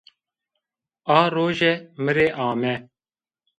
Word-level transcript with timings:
A 1.17 1.19
roje 1.33 1.71
mi 2.03 2.11
rê 2.17 2.27
ame 2.49 2.73